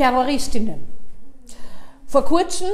[0.00, 0.86] Terroristinnen.
[2.06, 2.70] Vor kurzem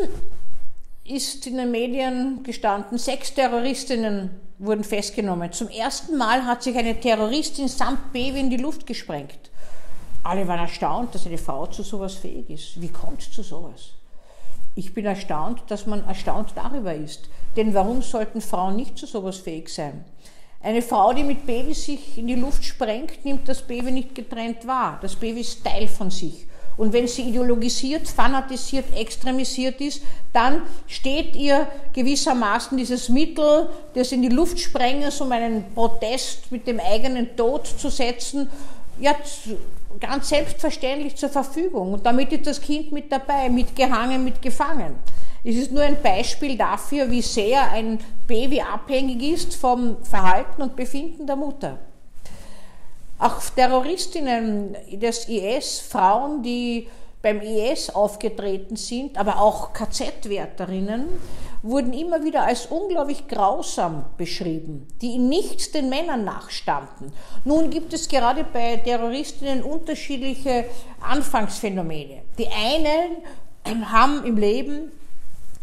[1.03, 5.51] ist in den Medien gestanden, sechs Terroristinnen wurden festgenommen.
[5.51, 9.51] Zum ersten Mal hat sich eine Terroristin samt Baby in die Luft gesprengt.
[10.23, 12.81] Alle waren erstaunt, dass eine Frau zu sowas fähig ist.
[12.81, 13.95] Wie kommt es zu sowas?
[14.77, 17.29] Ich bin erstaunt, dass man erstaunt darüber ist.
[17.57, 20.05] Denn warum sollten Frauen nicht zu sowas fähig sein?
[20.63, 24.65] Eine Frau, die mit Baby sich in die Luft sprengt, nimmt das Baby nicht getrennt
[24.65, 25.01] wahr.
[25.03, 26.47] Das Baby ist Teil von sich.
[26.77, 34.23] Und wenn sie ideologisiert, fanatisiert, extremisiert ist, dann steht ihr gewissermaßen dieses Mittel des in
[34.23, 38.51] die Luft Sprengens, um einen Protest mit dem eigenen Tod zu setzen,
[39.01, 39.15] ja,
[40.01, 41.95] ganz selbstverständlich zur Verfügung.
[41.95, 44.97] Und damit ist das Kind mit dabei, mitgehangen, mitgefangen.
[45.45, 50.77] Es ist nur ein Beispiel dafür, wie sehr ein Baby abhängig ist vom Verhalten und
[50.77, 51.79] Befinden der Mutter.
[53.19, 56.89] Auch Terroristinnen des IS, Frauen, die
[57.23, 61.07] beim IS aufgetreten sind, aber auch KZ-Wärterinnen,
[61.63, 67.13] wurden immer wieder als unglaublich grausam beschrieben, die in nichts den Männern nachstanden.
[67.45, 70.67] Nun gibt es gerade bei Terroristinnen unterschiedliche
[71.01, 72.23] Anfangsphänomene.
[72.39, 74.93] Die einen haben im Leben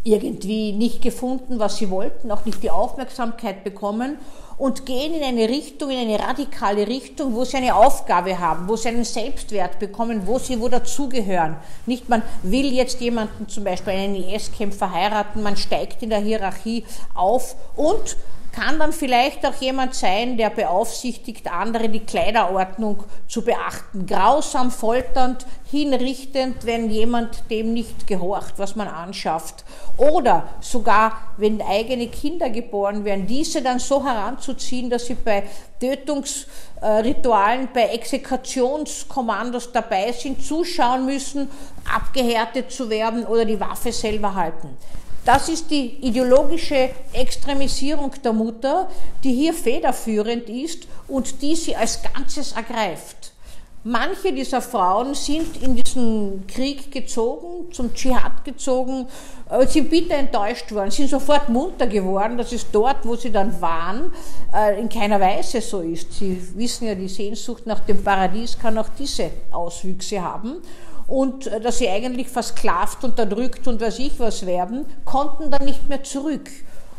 [0.04, 4.18] irgendwie nicht gefunden, was sie wollten, auch nicht die Aufmerksamkeit bekommen
[4.58, 8.76] und gehen in eine Richtung, in eine radikale Richtung, wo sie eine Aufgabe haben, wo
[8.76, 11.56] sie einen Selbstwert bekommen, wo sie wo dazugehören.
[11.86, 16.84] Nicht man will jetzt jemanden, zum Beispiel einen IS-Kämpfer heiraten, man steigt in der Hierarchie
[17.14, 18.18] auf und
[18.54, 24.06] kann dann vielleicht auch jemand sein, der beaufsichtigt, andere die Kleiderordnung zu beachten.
[24.06, 29.66] Grausam, folternd, hinrichtend, wenn jemand dem nicht gehorcht, was man anschafft.
[29.98, 35.44] Oder sogar, wenn eigene Kinder geboren werden, diese dann so heranzuziehen, dass sie bei
[35.80, 41.50] Tötungsritualen, bei Exekutionskommandos dabei sind, zuschauen müssen,
[41.92, 44.78] abgehärtet zu werden oder die Waffe selber halten.
[45.26, 48.90] Das ist die ideologische Extremisierung der Mutter,
[49.24, 53.32] die hier federführend ist und die sie als Ganzes ergreift.
[53.86, 59.08] Manche dieser Frauen sind in diesen Krieg gezogen, zum Dschihad gezogen,
[59.50, 63.60] äh, sind bitter enttäuscht worden, sind sofort munter geworden, dass es dort, wo sie dann
[63.62, 64.14] waren,
[64.54, 66.14] äh, in keiner Weise so ist.
[66.14, 70.62] Sie wissen ja, die Sehnsucht nach dem Paradies kann auch diese Auswüchse haben
[71.08, 75.90] und äh, dass sie eigentlich versklavt, unterdrückt und weiß ich was werden, konnten dann nicht
[75.90, 76.50] mehr zurück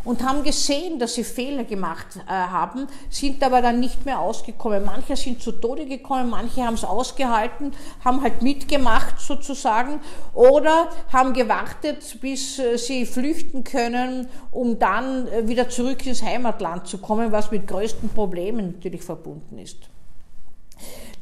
[0.04, 4.84] und haben gesehen, dass sie Fehler gemacht äh, haben, sind aber dann nicht mehr ausgekommen.
[4.84, 7.72] Manche sind zu Tode gekommen, manche haben es ausgehalten,
[8.04, 10.00] haben halt mitgemacht sozusagen
[10.34, 16.86] oder haben gewartet, bis äh, sie flüchten können, um dann äh, wieder zurück ins Heimatland
[16.86, 19.93] zu kommen, was mit größten Problemen natürlich verbunden ist.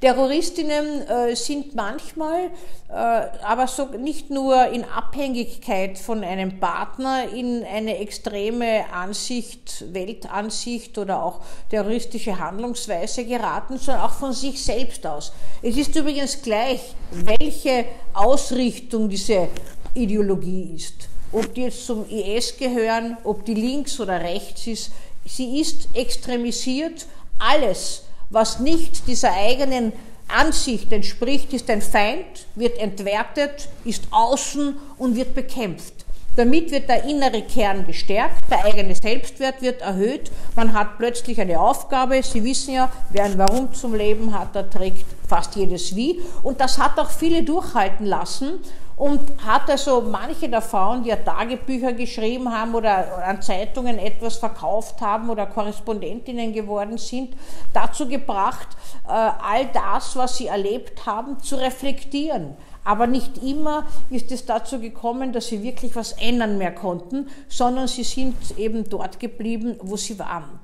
[0.03, 2.51] Terroristinnen äh, sind manchmal,
[2.89, 10.99] äh, aber so nicht nur in Abhängigkeit von einem Partner in eine extreme Ansicht, Weltansicht
[10.99, 11.41] oder auch
[11.71, 15.33] terroristische Handlungsweise geraten, sondern auch von sich selbst aus.
[15.63, 16.81] Es ist übrigens gleich,
[17.13, 19.47] welche Ausrichtung diese
[19.95, 21.09] Ideologie ist.
[21.31, 24.91] Ob die jetzt zum IS gehören, ob die links oder rechts ist,
[25.25, 27.07] sie ist extremisiert.
[27.39, 29.93] Alles was nicht dieser eigenen
[30.27, 35.93] Ansicht entspricht, ist ein Feind, wird entwertet, ist außen und wird bekämpft.
[36.35, 41.61] Damit wird der innere Kern gestärkt, der eigene Selbstwert wird erhöht, man hat plötzlich eine
[41.61, 42.23] Aufgabe.
[42.23, 46.23] Sie wissen ja, wer ein Warum zum Leben hat, der trägt fast jedes Wie.
[46.43, 48.61] Und das hat auch viele durchhalten lassen
[48.97, 54.37] und hat also manche der Frauen, die ja Tagebücher geschrieben haben oder an Zeitungen etwas
[54.37, 57.35] verkauft haben oder Korrespondentinnen geworden sind,
[57.73, 58.69] dazu gebracht,
[59.07, 62.57] äh, all das, was sie erlebt haben, zu reflektieren.
[62.85, 67.87] Aber nicht immer ist es dazu gekommen, dass sie wirklich was ändern mehr konnten, sondern
[67.87, 70.59] sie sind eben dort geblieben, wo sie waren.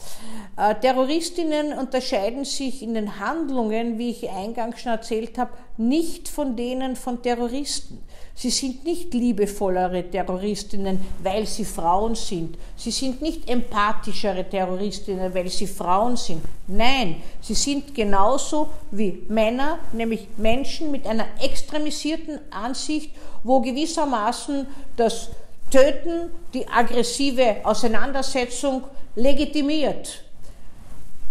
[0.57, 6.57] Äh, Terroristinnen unterscheiden sich in den Handlungen, wie ich eingangs schon erzählt habe, nicht von
[6.57, 8.03] denen von Terroristen.
[8.35, 12.57] Sie sind nicht liebevollere Terroristinnen, weil sie Frauen sind.
[12.77, 16.43] Sie sind nicht empathischere Terroristinnen, weil sie Frauen sind.
[16.69, 22.08] Nein, sie sind genauso wie Männer, nämlich Menschen mit einer extremisierten
[22.51, 23.11] Ansicht,
[23.43, 24.67] wo gewissermaßen
[24.97, 25.31] das
[25.71, 28.85] Töten, die aggressive Auseinandersetzung
[29.15, 30.25] legitimiert.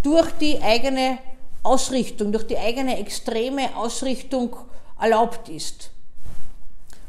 [0.02, 1.18] Durch die eigene
[1.62, 4.56] Ausrichtung, durch die eigene extreme Ausrichtung
[5.00, 5.90] erlaubt ist.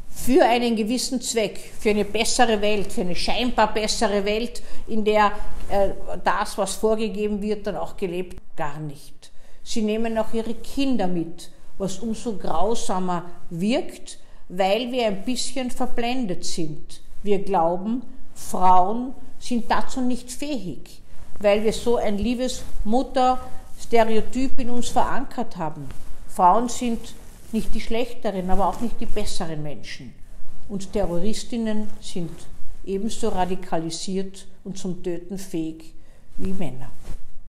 [0.08, 5.32] Für einen gewissen Zweck, für eine bessere Welt, für eine scheinbar bessere Welt, in der
[5.70, 5.90] äh,
[6.22, 9.30] das, was vorgegeben wird, dann auch gelebt, gar nicht.
[9.62, 11.50] Sie nehmen auch ihre Kinder mit,
[11.80, 14.18] was umso grausamer wirkt,
[14.48, 17.00] weil wir ein bisschen verblendet sind.
[17.22, 18.02] Wir glauben,
[18.34, 21.02] Frauen sind dazu nicht fähig,
[21.40, 25.88] weil wir so ein liebes Mutter-Stereotyp in uns verankert haben.
[26.28, 27.14] Frauen sind
[27.52, 30.14] nicht die schlechteren, aber auch nicht die besseren Menschen.
[30.68, 32.30] Und Terroristinnen sind
[32.84, 35.94] ebenso radikalisiert und zum Töten fähig
[36.36, 36.90] wie Männer.